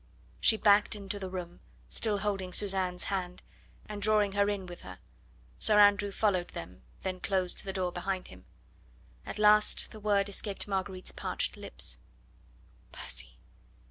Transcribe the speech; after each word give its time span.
She 0.39 0.57
backed 0.57 0.95
into 0.95 1.19
the 1.19 1.29
room, 1.29 1.59
still 1.87 2.17
holding 2.17 2.53
Suzanne's 2.53 3.03
hand, 3.03 3.43
and 3.85 4.01
drawing 4.01 4.31
her 4.31 4.49
in 4.49 4.65
with 4.65 4.81
her. 4.81 4.97
Sir 5.59 5.77
Andrew 5.79 6.09
followed 6.09 6.47
them, 6.55 6.81
then 7.03 7.19
closed 7.19 7.63
the 7.63 7.71
door 7.71 7.91
behind 7.91 8.29
him. 8.29 8.45
At 9.27 9.37
last 9.37 9.91
the 9.91 9.99
word 9.99 10.27
escaped 10.27 10.67
Marguerite's 10.67 11.11
parched 11.11 11.55
lips: 11.55 11.99
"Percy! 12.91 13.37